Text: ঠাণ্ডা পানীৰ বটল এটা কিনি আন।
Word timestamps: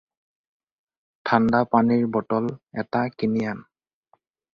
ঠাণ্ডা 1.27 1.59
পানীৰ 1.73 2.07
বটল 2.15 2.47
এটা 2.85 3.03
কিনি 3.19 3.45
আন। 3.53 3.63